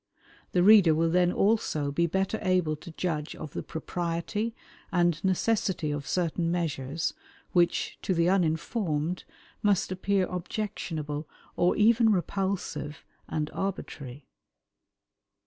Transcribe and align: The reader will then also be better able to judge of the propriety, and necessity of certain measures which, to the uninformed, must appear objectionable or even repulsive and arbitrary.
The 0.53 0.63
reader 0.63 0.95
will 0.95 1.11
then 1.11 1.31
also 1.31 1.91
be 1.91 2.07
better 2.07 2.39
able 2.41 2.75
to 2.75 2.89
judge 2.93 3.35
of 3.35 3.53
the 3.53 3.61
propriety, 3.61 4.55
and 4.91 5.23
necessity 5.23 5.91
of 5.91 6.07
certain 6.07 6.49
measures 6.49 7.13
which, 7.51 7.99
to 8.01 8.15
the 8.15 8.27
uninformed, 8.27 9.25
must 9.61 9.91
appear 9.91 10.25
objectionable 10.25 11.29
or 11.55 11.75
even 11.75 12.11
repulsive 12.11 13.05
and 13.27 13.51
arbitrary. 13.53 14.25